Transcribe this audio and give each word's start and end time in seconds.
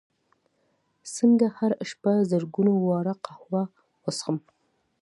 څنګه 1.15 1.45
هره 1.57 1.77
شپه 1.89 2.11
زرګونه 2.31 2.71
واره 2.87 3.13
قهوه 3.25 3.63
وڅښم 4.03 4.37